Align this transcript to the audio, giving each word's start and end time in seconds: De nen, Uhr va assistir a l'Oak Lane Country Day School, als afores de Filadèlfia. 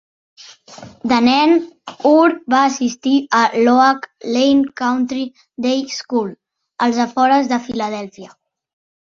De 1.09 1.17
nen, 1.25 1.51
Uhr 2.11 2.33
va 2.53 2.61
assistir 2.69 3.13
a 3.41 3.43
l'Oak 3.67 4.09
Lane 4.37 4.73
Country 4.83 5.27
Day 5.67 5.85
School, 5.99 6.33
als 6.89 7.05
afores 7.07 7.53
de 7.55 7.63
Filadèlfia. 7.71 8.35